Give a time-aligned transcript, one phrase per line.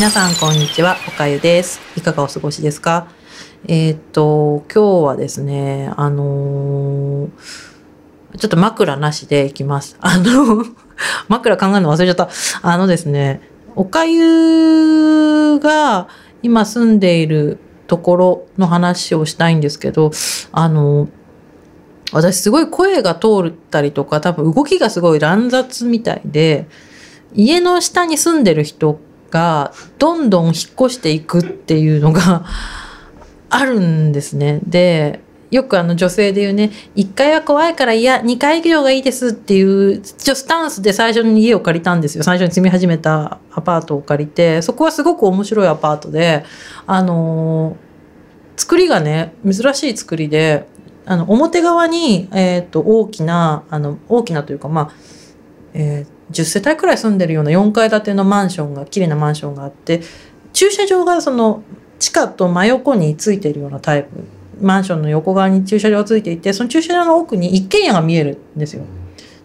[0.00, 3.08] 皆さんこんにちはおかゆですいかがお過ごしですか？
[3.68, 7.30] えー、っと今日はですねあのー
[8.38, 9.98] ちょっと枕なしでいきます。
[10.00, 10.64] あの、
[11.28, 12.30] 枕考えるの忘れちゃった。
[12.62, 13.42] あのですね、
[13.76, 16.08] おかゆが
[16.42, 20.12] 今住んでいるところの話をしたいんですけど、
[20.50, 21.08] あの、
[22.10, 26.68] 私すごい声が通ったりとか、多分動きがすごい乱雑みたいで、
[27.34, 28.98] 家の下に住んでる人
[29.30, 32.44] がどんどん引っ越していくっていうのが
[33.50, 34.60] あるんですね。
[34.66, 35.20] で、
[35.50, 42.22] よくあの女性で言うね、1階は怖いからいや、2階以上がいいですっていう、ちょスタンスで最初に家を借りたんですよ。
[42.22, 46.44] 最初に住み始めたアパートを借りて、そこはすごく面白いアパートで、
[46.86, 47.90] あのー
[48.60, 50.66] 作りがね、珍しい作りで、
[51.06, 54.90] あの、表側に、えっ、と、大きな、あの、大きなというか、まあ、
[55.72, 60.02] えっー10世帯くらい住んでるような4階建てのマンションが、綺麗なマンションがあって、
[60.52, 61.62] 駐車場がその、
[61.98, 64.08] 地下と真横についてるようなタイプ
[64.60, 68.84] マンションの横側に駐車場がついていてその駐車場の奥に一軒家が見えるんですよ。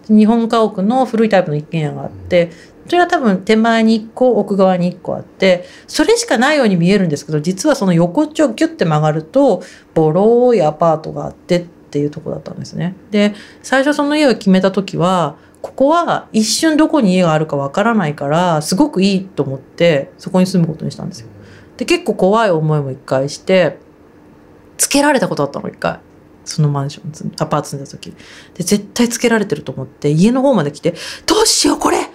[0.08, 2.52] 日本家屋の古いタイプの一軒家があって
[2.86, 9.64] それは多分手前に1個奥側に1個あってそれしかないように見えるんですけど実はその横っちょをギュッて曲がると
[9.96, 12.96] ボロいアパートがあってっていうとこだったんですね。
[13.10, 13.34] で
[13.64, 21.28] 最初その家を決めた時はここは一瞬どこに家があるかわからないからすごくいいと思ってそこに住むことにしたんですよ。
[21.78, 23.80] で結構怖い思いも一回して
[24.78, 26.00] つけられたことあったの一回。
[26.44, 28.12] そのマンションアパート住んだ時。
[28.12, 30.94] で絶対つけられてると思って家の方まで来て
[31.26, 32.12] どうしようこれやばい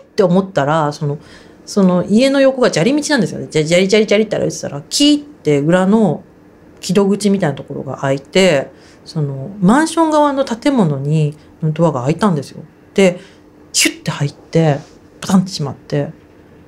[0.00, 1.18] って思ったらその
[1.66, 3.48] その家の横が砂利道なんですよね。
[3.50, 6.22] じゃじゃりじゃりじゃりって歩いてたらキーって裏の
[6.78, 8.70] 木戸口みたいなところが開いて
[9.04, 12.62] そのマンション側の建物にドアが開いたんですよ。
[12.94, 13.20] で
[13.72, 14.78] ヒュッて入って
[15.20, 16.18] パタンってしまって。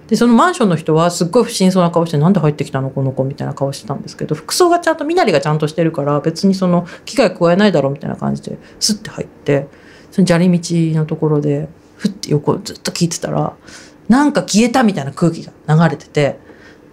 [0.09, 9.69] でそのマンションの人はすっごい不審そうな顔してなんで入ってきたのこの子みたいな顔してたんですけど服装がちゃんと身なりがちゃんとしてるから別にその危害加えないだろうみたいな感じでスッて入って
[10.11, 13.57] その砂利道のところでふって横ずっと聞いてたら
[14.09, 16.39] なんか消えたみたいな空気が流れてて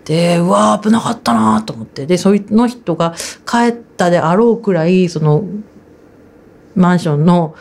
[0.06, 2.06] でうわ危なかったなと思って。
[2.06, 5.44] でその人が帰ったであろうくらいその
[6.74, 7.54] マンションの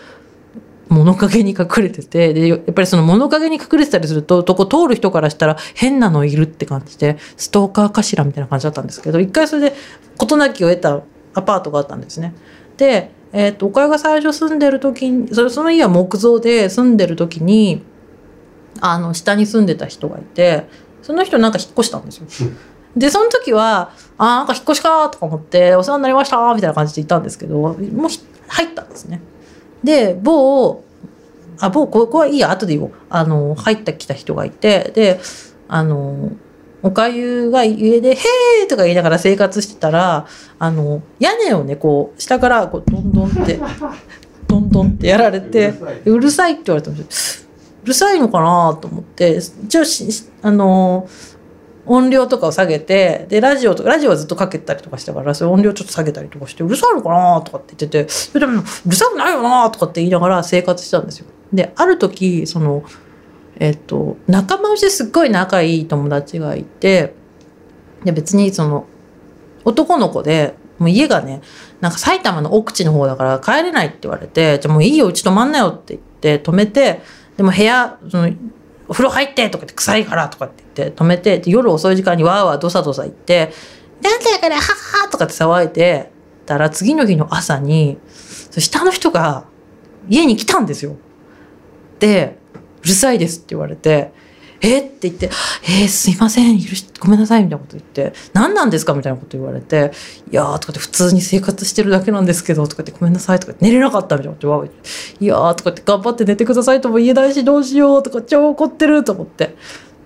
[0.89, 9.77] 物陰に隠れてて、で、やっぱりその物陰に隠れてたりすると、とこ通る人からしたら変なのいるって感じで、ストーカーかしらみたいな感じだったんですけど、一回それで
[10.17, 11.03] 事なきを得た
[11.35, 12.35] アパートがあったんですね。
[12.77, 17.83] で、えっ、と、岡が最初住んでる時に、それその家は木造で住んでる時に、
[18.81, 20.67] あの、下に住んでた人がいて、
[21.03, 22.51] その人なんか引っ越したんですよ。
[22.97, 27.77] で、その時は、あーなんか引っ越しかとか思って、お世話になりましたみたいな感じでいたんですけど、もう
[28.49, 29.21] 入ったんですね。
[29.83, 30.83] で、某、
[31.61, 32.93] あ、某、ここはいいや、後で言おう。
[33.11, 35.21] あの、入ってきた人がいて、で、
[35.69, 36.33] あの、
[36.83, 40.27] おかゆが家で、へーとか言いながら生活してたら、
[40.59, 43.59] あの、屋根をね、こう、下から、こう、どんどんって、
[44.47, 45.75] どんどんってやられて、
[46.05, 47.49] うるさいって言われたんですよ。
[47.85, 49.83] うるさいのかなと思って、一応
[50.43, 51.09] あの、
[51.89, 61.27] 音量とかを下げて、で、ラジオとか、ラジオはずっとかけたりとかしたから、それ音量ちょっと下げたりとかして、うるさいのかなとかって言ってて、それでも、うるさくないよなとかって言いながら生活したんですよ。
[61.53, 62.85] で、ある時、その、
[63.59, 67.15] えっと、仲間内ですっごい仲いい友達がいて、
[68.05, 68.87] で、別にその、
[69.65, 71.41] 男の子で、もう家がね、
[71.81, 77.01] なんか埼玉の奥地の方だから帰れないって言われて、じゃもういいよ、うち泊まんなよって言って止めて、
[77.37, 78.31] でも部屋、その、
[78.89, 83.53] お風呂入ってとかって臭いからとかって言って止めて、で夜遅い時間にわーわーどさどさ行って、
[84.03, 86.11] なんだからはっはーとかって騒いで
[86.47, 87.99] たら次の日の朝に、
[88.57, 89.45] 下の人が
[90.09, 90.97] 家に来たんですよ。
[91.99, 92.39] で、
[92.83, 94.13] うるさいですって言われて、
[94.61, 94.81] え？
[94.81, 95.31] って言って、
[95.63, 98.95] えー、すいません、許し、ごめんなさい、みたいなこと言って、何なんですか？
[98.95, 99.93] みたいなこと言われて、
[100.31, 104.77] いやーとかって普通に生活してるだけなんですけど、とかってごめんなさい、とか寝れなかったみたいなこと言われて、
[105.21, 109.57] いやーとかって頑張って寝てくださいとも言えないし、どうしようとか超怒ってると思って。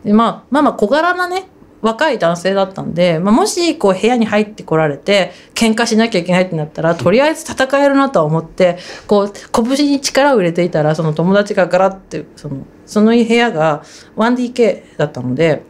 [0.05, 1.49] で、まあ、まあまあ小柄なね、
[1.81, 8.79] 若い男性だったんで、まあ、もしこう部屋に入ってこられて喧嘩しなきゃいけないってなったらとりあえず戦えるなとは思って
[9.09, 12.59] こう拳に力を入れていたらその友達がガラッてその
[12.93, 13.83] その部屋が
[14.17, 15.63] 1DK だったので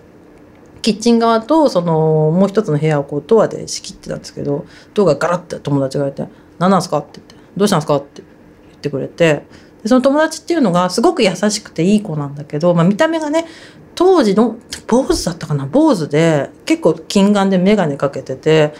[0.82, 6.26] キッチン側とそのもう一つの部屋をこうドアで仕切ってたんですけどドアがガラッて友達がいて
[6.58, 8.22] 「何なんすか?」って言って「どうしたんですか?」って
[8.70, 9.44] 言ってくれて
[9.82, 13.46] でその友達っていうのがすごく優しくていい子なんだけど、まあ、見た目がね
[13.94, 14.56] 当時の
[14.88, 15.66] 坊主だったかな？
[15.66, 18.74] 坊主で結構近眼で眼鏡かけてて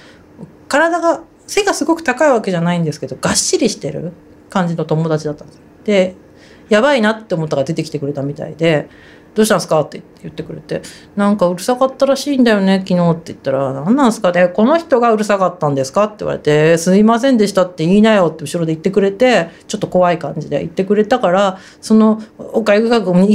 [0.69, 4.13] 体が背がすごく高いわけじゃないんですけどがっしりしてる
[4.51, 5.63] 感じの友達だったんですよ。
[5.85, 6.17] で
[6.69, 8.89] やばいなって思ったから出てきてくれたみたいで
[9.35, 10.83] どうしたんですか?」って言ってくれて
[11.17, 14.31] 「なんかうるさかったらしいんだよね昨日」って言ったら「何なんですか？
[14.31, 23.27] ねこの人がうるさかったんですか?」って言われて「すいませんでした」って言いなよって後ろで言ってくれてちょっと怖い感じで言ってくれたからそのおかゆが握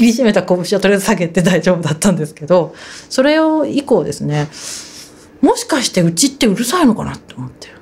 [0.00, 2.72] りしめた拳はとりあえず下げて大丈夫だったんですけど
[3.10, 4.48] それを以降ですね
[5.40, 7.81] もしかしてうちってうるさいのかなって思って。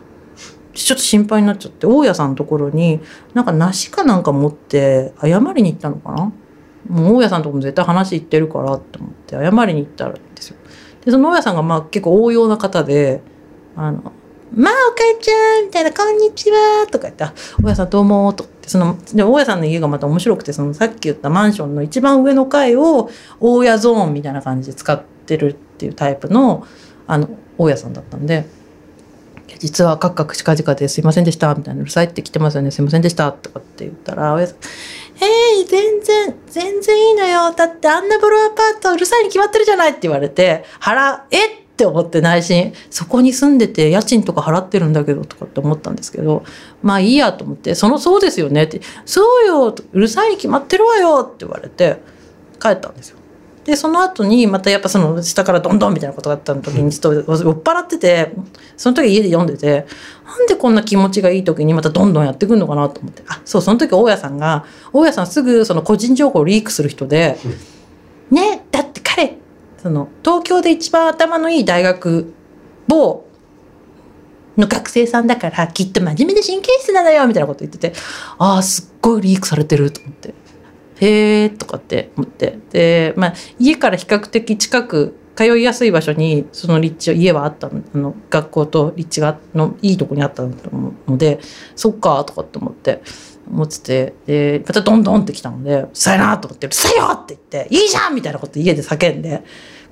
[0.73, 3.01] ちょっと心配になっちゃって大家さんのところに
[3.35, 6.33] なんか梨かなんか持って謝りに行ったのかな？
[6.89, 10.57] もう大家さんとこも絶対話行ってるからって思って謝りに行ったんですよ。
[11.05, 13.23] でその大家さんがまあ結構応用な方で
[13.77, 14.13] 「あの
[14.53, 17.25] まあおかえちゃん」みたいな「こんにちは」とか言って
[17.63, 26.65] 「大家さんどうも」とってそので大家さんの家がまた面白くてそのさっき言ったマンションの一番上の階を大家ゾーンみたいな感じで使ってるっていうタイプの
[27.07, 27.29] あの
[27.59, 28.60] 大家さんだったんで。
[29.59, 34.45] 実はカクカク近々ですいませんでしたみたいなうるさいって来てますよねすいませんでしたとかって言ったら「え
[35.61, 41.51] い全然全然いいのよだってあんなボロアパートうるさいに決まってるじゃない」って言われて腹えっ？
[41.81, 46.45] て思って内心そこに住んでて家賃とか払ってるんだけどとかって思ったんですけど
[46.83, 52.03] まあいいやと思って「そのそうですよね」って「そうようるさいに決まってるわよ」って言われて
[52.61, 53.17] 帰ったんですよ。
[53.71, 58.33] でその後にまたやっぱその下からどんどんみたいなことがあった時にちょっと酔っ払ってて
[58.77, 59.87] その時家で読んでて
[60.27, 63.23] なんでこんな気持ちがいい時にまたどんどんやってくるのかなと思って。
[63.29, 67.39] あそうその時大家さんが大家さんすぐその個人情報をリークする人で
[68.33, 69.39] 「ねだって彼
[69.81, 72.35] その東京で一番頭のいい大学
[72.89, 73.25] 某
[74.57, 77.93] の学生さんだからきっと真面目で神経質なのよ」みたいなこと言ってて
[78.37, 80.40] ああすっごいリークされてると思って。
[81.01, 91.41] へえとかって思ってで、まあ、家から比較的近く通いやすい場所にその立地家はあったあの学校と立地がのいいとこにあったので
[91.75, 93.03] そっかとかって思って
[93.51, 93.81] 思って
[94.27, 99.43] てでまたどんどんって来たので「うるさいな」と思って「うるさいよ!」って言って「いいじゃん!」みたいなこと家で叫んで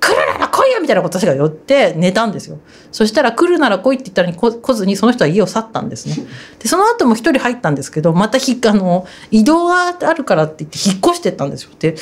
[0.00, 2.58] 来るなら来いよみたいなこと私が寄って寝たんですよ。
[2.92, 6.26] そしたら来るなら来いって言ったらに来ずにその人は家を去ったんですね。
[6.58, 11.70] で、その後も一人入ったんですけど、またひあの移動があるからって言って引っ越してったんですよ。
[11.78, 11.96] で、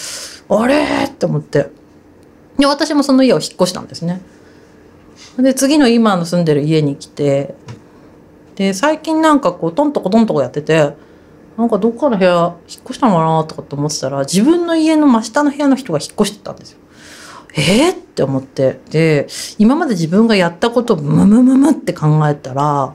[0.49, 1.71] あれって思って。
[2.59, 4.21] で、私もその家を引っ越したんですね。
[5.39, 7.55] で、次の今の住んでる家に来て、
[8.57, 10.95] で、最近なんかこうトントコトントコやってて、
[11.57, 16.79] なんかどっかの部屋引っ越したのかなとかって思ってたら、自分の家の真下の部屋の人が引っ越してたんですよ。
[17.57, 19.27] えー、って思ってで
[19.59, 22.95] 今まで自分がやったことをムムムムって考えたら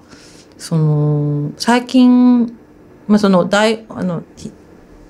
[0.58, 2.46] その最近、
[3.08, 4.24] まあ、その大あの、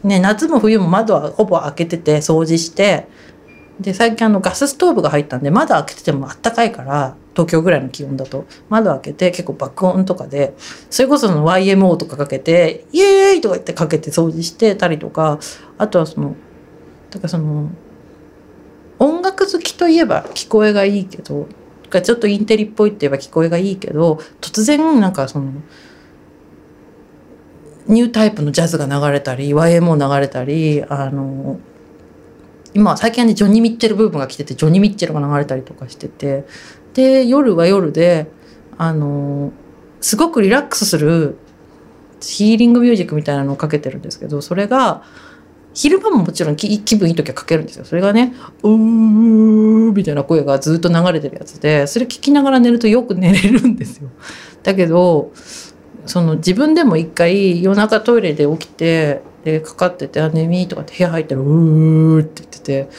[0.03, 3.07] ね、夏も冬も窓はほぼ開けてて掃除して
[3.81, 10.53] で最近あのガスストーブが入ったんで窓開けててもあったかいから東京ぐらいの気温だと窓開けて結構爆音とかで
[10.89, 15.39] それこその YMO とかかけて「イエーイ!」とか言ってかけて掃除してたりとか
[15.77, 16.35] あとはその
[17.09, 17.69] だからその
[19.01, 21.47] 音楽好きといえば聞こえがいいけど
[21.89, 25.51] ちょっとインテリっぽいって言えば聞こえがいいけど突然なんかその
[27.87, 31.59] ニュータイプのジャズが流れたり YMO 流れたりあの
[32.75, 36.45] 今最近はねジョニー・ミッチェルブームが来ててジョニー・ミッチェルが流れたりとかしてて
[36.93, 38.27] で夜は夜で
[38.77, 39.51] あの
[39.99, 41.39] すごくリラックスする
[42.21, 45.03] ヒーリングミュージックみたいなのをかけてるんですけどそれが
[45.73, 47.85] 昼間ももちろん気分いい時はかけるんですよ。
[47.85, 54.09] それがね、うーみたいな声がずっと流れてるやつで、それ聞きながら寝るとよく寝れるんですよ。
[54.63, 55.31] だけど、
[56.05, 62.89] その自分でも一回夜中トイレで起きて、で、かかってて、あ、眠いとかって部屋入ったら、うーって言ってて、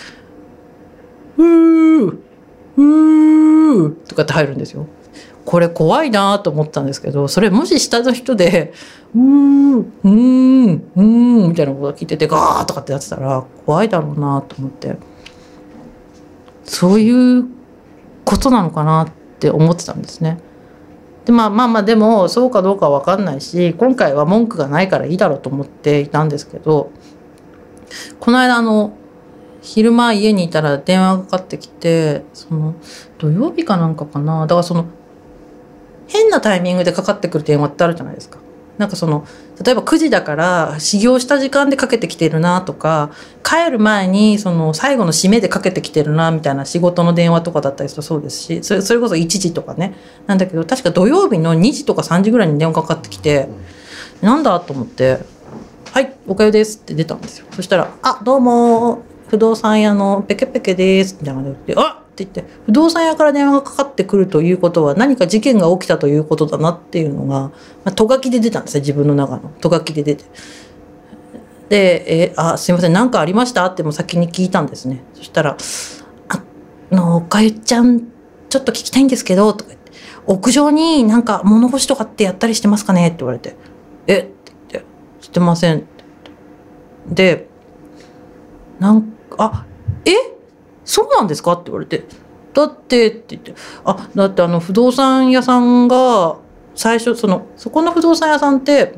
[1.37, 2.19] うー
[2.77, 4.87] うーとかって入るんですよ。
[5.45, 8.73] これ怖いなと思ったんですけどそれもし下の人で
[9.15, 9.79] 「うーん。
[9.81, 14.97] うーんうーん」みたいなこと聞いててガーとかってやってたら怖いだろうなと思って。
[16.65, 17.45] そういう
[18.25, 19.09] ことなのかなっ
[19.39, 20.39] て思ってたんですね。
[21.25, 26.91] でまあまあまあでもそうかどうかは分かんないし今回は文句がないからいいだろうと思っていたんですけど
[28.19, 28.93] この間あの
[29.61, 32.75] 昼間家にいたら電話がかかってきてその
[33.19, 34.43] 土曜日かなんかかな。
[34.43, 34.87] だからその
[36.13, 38.39] 変なタイミングでかかってくる電話ってあるじゃないですか。
[38.79, 39.27] なんかその
[39.65, 43.11] 例えば9時だから始業した時間でかけてきてるなとか
[43.45, 49.95] 帰る前にその最後の締めでかけてきてるなみたいな仕事の電話とかだったりするとそうですしそれそれこそ1時とかね。
[50.27, 53.49] なんだけど確か土曜日の2時とか3時ぐらいに電話かかってきて
[54.21, 55.21] なんだと思って
[55.93, 57.47] 「はいおかゆです」って出たんですよ。
[57.55, 67.53] そしたら「あどうも不動産屋のペケペケです」みたいな感じで「あって言って不動産屋から電話がかかってくるということは何か事件が起きたということだなっていうのが、ま
[67.87, 70.25] あ、とがきで出たんですね自分の中のとがきで出て。
[71.69, 75.57] で「えあすいません何かありました?」っても先に聞いたんですねそしたら
[76.29, 76.43] 「あ
[76.91, 78.03] のおかゆちゃん
[78.51, 79.91] ちょっと聞きたいんですけど」とか言って
[80.27, 83.57] 「屋上になんか物干しとかってやったりしてますかね?」って言われて
[84.07, 84.19] 「え？
[84.19, 84.87] っ?」て言って
[85.25, 85.85] 「してません」
[87.09, 87.49] で
[88.79, 89.65] なんか「あ
[90.05, 90.13] え？
[90.85, 92.05] そうなんですか?」って言われて
[92.55, 96.37] 「だって」って言って「あだってあの不動産屋さんが
[96.75, 98.95] 最初そのそこの不動産屋さんって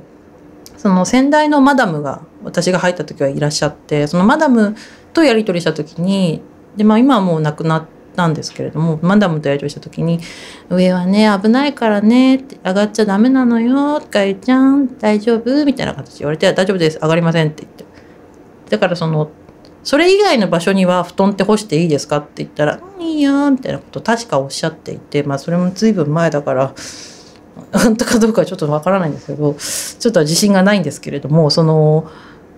[0.76, 4.76] その先代のマダムが私が入った時はいらっしゃってそのマダム
[5.12, 6.42] とやり取りした時に
[6.76, 7.84] で、まあ、今はもう亡くなっ
[8.16, 10.20] たんですけれどもマダムとやり取りした時に
[10.68, 17.84] 「上はね危ないからね」って「上がっちゃダメなのよ」「かゆちゃん大丈夫?」みたいな形で言われて「大丈夫です上がりません」って言って
[18.70, 19.30] だからその
[19.84, 26.74] それ以外の場所には布団って干していいですかって言ったら「いいよ」みたいなこと確かおっしゃっていてまあそれも随分前だから
[27.72, 32.10] 本当かどうかはちょっとわからないんですけどちょっと自信がないんですけれどもその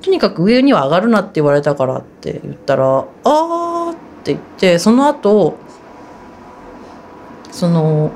[0.02, 5.56] とにかく上には上がるなって言われたからって言ったら「あー」って言ってその後
[7.50, 8.12] その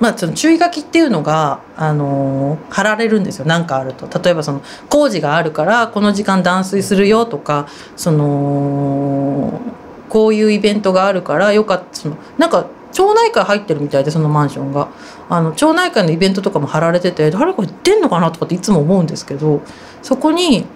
[0.00, 3.44] まあその注意書きっていうのがあの貼られるんですよ。
[3.46, 4.08] 何かあると。
[4.20, 9.60] 例えばその工事があるからこの時間断水するよとかその
[10.08, 11.84] こういうイベントがあるからよかった。
[11.92, 14.88] そのなんか町内会入ってるみたいでそのマンションが。
[15.30, 19.62] あの町内会のイベントとかも貼られてて誰か行ってんのかなとかっていつも思うんですけど
[20.02, 20.66] そこに、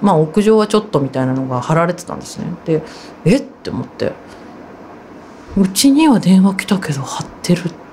[0.00, 2.46] まあ、屋上はちょっとみたいなのが貼られてたんですね。
[2.64, 2.82] で
[3.26, 4.12] えって思って。
[5.58, 7.91] うちには電話来たけど貼ってるって。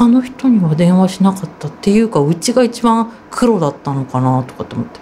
[0.00, 4.98] 他の人には電話しなかったっていうかうちが一番黒だったのかなとかって思って。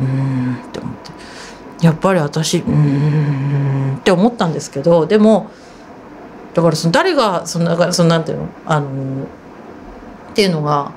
[0.00, 0.94] うーんって思っ
[1.78, 1.86] て。
[1.86, 2.72] やっぱり私うー
[3.94, 5.50] んって思ったんですけどでも
[6.52, 8.48] だからその誰がそのだからそのなんていうの？
[8.66, 8.88] あのっ
[10.34, 10.90] ていうのが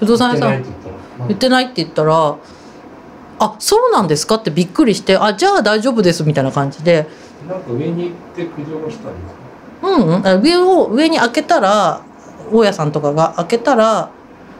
[0.00, 0.64] 不動産屋さん。
[1.28, 7.08] 言ってないって言ったら言ってないって言ったら「あそうなんですか?」ってびっくりして「あじゃあ大丈夫です」みたいな感じで。
[7.48, 9.45] なんか上に行って苦情が来たんですか？
[9.82, 10.26] うんうん。
[10.26, 12.02] あ上を上に開けたら
[12.52, 14.10] 大家さんとかが開けたら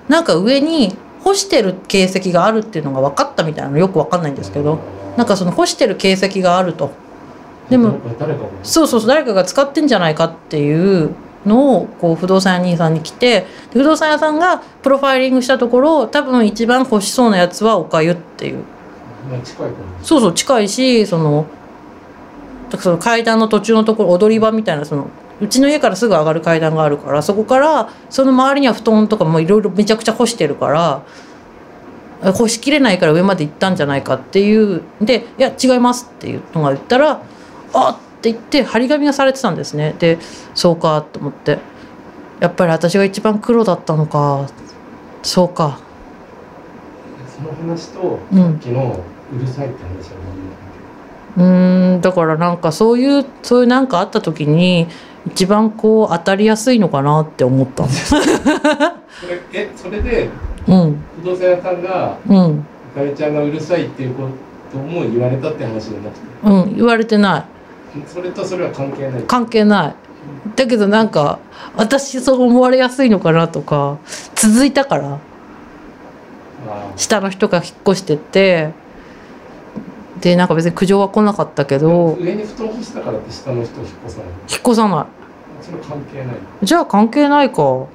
[0.08, 4.78] なんか上に干してる形跡があるっていうのが分かったみたいなのよく分かんないんですけど。
[5.16, 6.90] なんかその干してる形跡があると。
[7.70, 11.10] でも誰かがそうそうそう誰かが使ってんじゃないかっていう
[11.44, 18.58] のをこう不動産屋兄さんに来てで不動産屋さんがプロファイリングしたところ多分一番欲しそうなやつはおかゆっていう。
[19.28, 19.70] まあ近い
[20.02, 21.46] そうそう近いしその
[22.78, 25.08] その階段の途中のところ踊り場みたいなその
[25.40, 31.02] うちの家からすぐ上がる階段があるからそこからその周りには布団とかもいろいろめちゃくちゃ干してるから
[32.22, 37.20] あ干しきれないから上まで行ったんじゃないかっていうで「いや違います」っていうのが言ったら
[37.74, 39.94] 「あっ!」って言って張り紙がされてたんですね。
[39.98, 40.18] で
[40.54, 41.58] そうかと思って。
[42.40, 44.46] やっぱり私が一番黒だったのか。
[45.22, 45.78] そうか。
[47.34, 48.38] その話とうん。
[48.38, 49.00] さっきの
[49.34, 50.16] うるさいって話は
[51.36, 54.86] うーんだからなんかそういうそういうなんかあった時に
[55.26, 58.22] 一番こう当たりやすいのかなって思ったそれ
[59.52, 60.28] えそれで
[60.68, 60.96] うん。
[61.22, 62.66] 不動産屋さんがうん。
[62.94, 64.28] かゆちゃんがうるさいっていうこ
[64.72, 66.26] とも言われたって話じゃなくて。
[66.44, 67.44] うん言われてない。
[68.06, 69.22] それとそれは関係ない。
[69.22, 69.94] 関係ない。
[70.56, 71.38] だけどなんか
[71.76, 73.98] 私そう思われやすいのかなとか
[74.34, 75.18] 続いたから。
[76.68, 78.70] あ下の人が引っ越してって
[80.20, 85.06] でなんか別に苦情は来なかったけーど上に布団干したからって下の人を引っ越さない引っ越さない。
[85.62, 86.36] それ関係ない？
[86.62, 87.86] じゃあ関係ないか。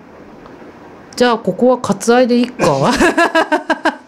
[1.16, 2.92] じゃあここは割愛でいいか。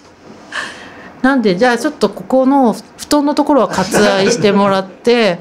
[1.22, 5.40] なんでじゃあちょっとここの布団のところは割愛してもらって。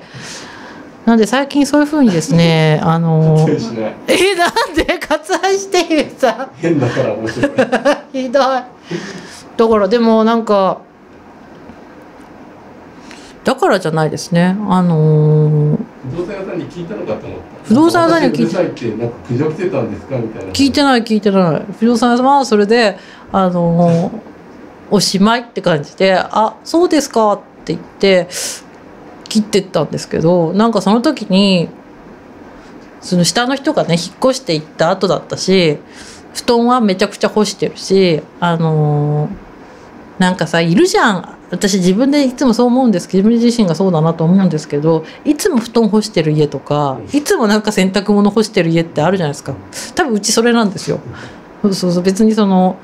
[1.04, 3.94] なんで最近そういうふうにですね あの手しない。
[4.06, 4.98] えなんで？
[5.00, 6.48] 割愛してよさ。
[6.56, 7.50] 変だから面白い。
[8.22, 8.44] ひどい。
[8.44, 10.78] だからでもなんか
[13.44, 14.56] だからじゃないですね。
[14.68, 15.78] あのー
[16.10, 17.44] 不動産屋さんに聞いたのかと思った。
[17.68, 18.54] 不動産屋さんに聞いて
[18.96, 20.52] なんか苦情来てたんですかみたいな。
[20.52, 21.62] 聞いてない聞いてない。
[21.78, 22.98] 不動産屋さんはそれで
[23.32, 24.10] あの
[24.90, 28.28] おしまいって感じで「あそうですか」って言って
[29.28, 31.68] 切ってったんですけどなんかその時に
[33.00, 35.78] その下の人がね引っ越していった後だったし
[36.34, 39.28] 布団はめちゃくちゃ干してるしあの
[40.18, 49.54] なんかさいるじゃん私自分でいつもそう思うんですけど自分自身がそうだなと思うんですけどいつも布団干してる家とかいつもなんか洗濯物干してる家ってあるじゃないですか。
[49.94, 50.98] 多分うちそれなんですよ。
[51.62, 52.76] そうそう別にその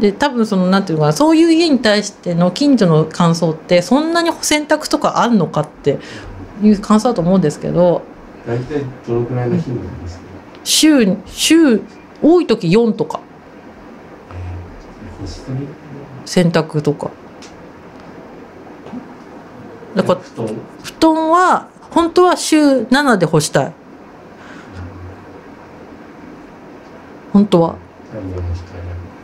[0.00, 5.98] で多分そのなんていうのかなそういう家に対しての近所の感想ってそんなに洗濯とかあんのかって
[6.62, 8.02] いう感想だと思うんですけど
[8.46, 10.24] 大体どのくらいの頻度なんですか、
[10.64, 11.82] 週週
[12.22, 13.20] 多い時4とか。
[16.24, 17.10] 洗濯とか
[19.96, 20.20] だから
[20.84, 23.72] 布団は本当は週7で干したい。
[27.32, 27.76] 本当は。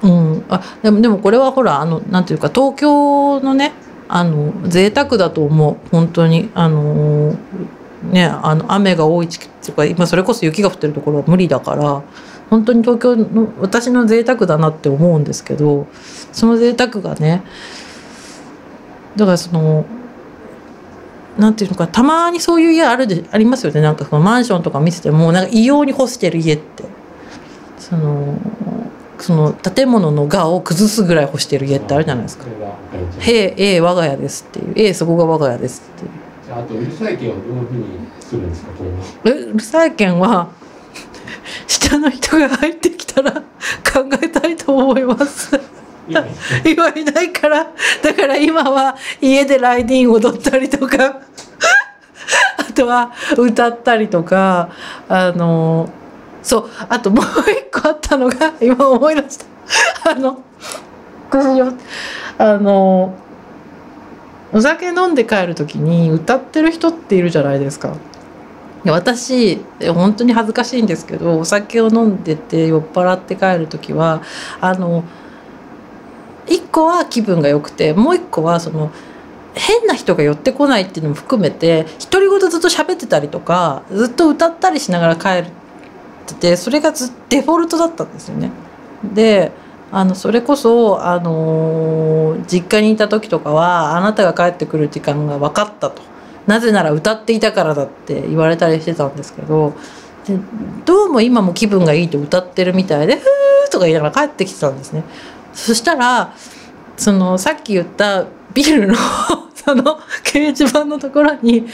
[0.02, 0.44] うん。
[0.48, 3.72] あでもでもこれはほらあのなんていうか東京のね
[4.08, 5.76] あの贅沢だと思う。
[5.90, 6.50] 本当に。
[6.54, 7.36] あの
[8.10, 12.02] ねあの雨が多い地区とか今それこそ雪が降ってるところは無理だから。
[12.48, 15.86] 本当に東京の私の贅沢だなって思うんですけど
[16.32, 17.42] その贅沢がね
[19.16, 19.86] だからその
[21.38, 26.84] なんていうのかたまにそういう家あるでありますよねなんかそのマンションとか見ててもなんか異様に干してる家って
[27.78, 28.38] その
[29.22, 32.46] その建物の画を崩すぐらい干してる家ってあるじゃないですか
[33.20, 34.72] へえ、ええ、我が家ですっていう。
[34.74, 36.10] ええ、そこが我が家ですっていう。
[36.44, 37.84] じゃああとうるさい系はどういうふうに
[38.20, 38.84] するんですかこ
[39.24, 40.50] うるさい件は、
[41.68, 45.60] 下の人が入ってきたら考えたいと思います。
[46.08, 46.24] 今
[46.64, 47.66] 今いないから、
[48.02, 51.20] だから今は家でライディーン踊ったりとか、
[52.58, 54.70] あとは歌ったりとか、
[55.08, 55.88] あの、
[56.42, 59.46] そう、あともう一個あったのが、今思い出した。
[60.10, 60.42] あの、
[62.38, 63.14] あの、
[64.52, 67.96] お酒飲んで帰る時に歌ってる人っているじゃないですか。
[68.84, 74.22] 私本当に恥ずかしいんですけどお酒を飲んでて酔っ払って帰る時は
[74.60, 75.04] あの
[76.46, 78.90] 一個は気分が良くてもう一個はその
[79.54, 85.52] 変な人が寄ってこないっていうのも含めて独り言ずっと喋ってたりとかずっと歌ったりしながら帰っ
[86.26, 88.50] ててそれがずデフォルトだったんですよね。
[89.04, 89.52] で
[89.90, 96.02] あのそれこそ、あのー実家にいた時とかはあなたが帰ってくる時間が分かったと
[96.46, 99.74] なぜなら歌っていたからだって言われたりしてたんですけど
[100.26, 100.38] で
[100.84, 105.04] どうも今も気分がいいと歌ってるみたいで「ふー」とか言いながら帰ってきてたんですね。
[105.52, 106.34] そしたら
[106.96, 108.94] そのさっき言ったビルの
[109.54, 111.66] その掲示板のところに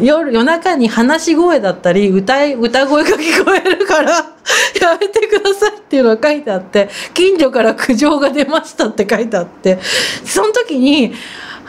[0.00, 4.12] 夜夜中に話し声だったり歌い歌声が聞こえるから
[4.80, 9.78] やめてくださいっていうのが書いてあって近所から苦情が出ましたって書いてあって
[10.24, 11.12] その時に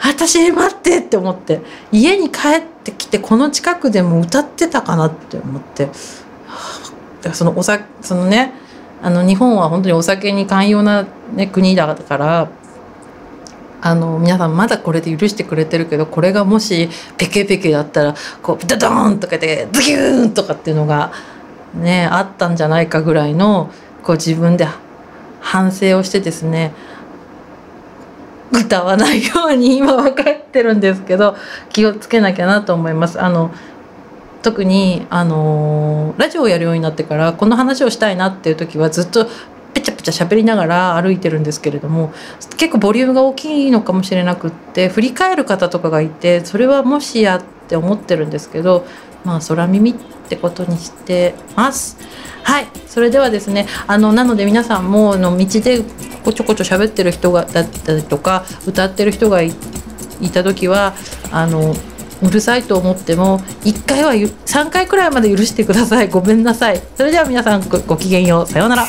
[0.02, 1.60] 私待ってって思って
[1.92, 5.88] 家に帰ってきてこの近くでも歌ってたかなって思って
[7.32, 8.54] そのお酒そのね
[9.02, 12.50] あの日本は本当にお酒に寛容な、ね、国だから
[13.82, 21.12] あの皆さんまだこれで許してくれてるけどこれがもしペケペケだったらこうダドーンとかでズキューンとかっていうのが
[21.74, 23.70] ねあったんじゃないかぐらいの
[24.02, 24.66] こう自分で
[25.40, 26.74] 反省をしてですね
[28.52, 31.36] 歌わないように今分かってるんですけど
[31.70, 33.20] 気をつけなきゃなと思います。
[33.20, 33.50] あの
[34.42, 39.26] 特にあのラジオをやるようになってからこの話をしたいなっていう時はずっと
[39.74, 42.12] ペチャペチャ喋りながら歩いてるんですけれども
[42.56, 48.86] 結構ボリュームが大きいのかもしれなくって振り返る方とかがいてそれはもしやって思ってるんですけど
[49.24, 49.94] まあ空耳っ
[50.28, 51.98] てことにしてます。
[52.42, 55.82] はいそれではですねあのなので皆さんもあの道で
[56.24, 59.52] こちょこちょ喋ってる人がだったりとか歌ってる人がい
[60.32, 60.94] た時は
[61.30, 61.74] あの
[62.22, 66.08] うるさいと思っても1回は3回くらいまで許してください。
[66.08, 66.80] ごめんなさい。
[66.96, 68.46] それでは皆さんごごきげんよう。
[68.46, 68.86] さようなら。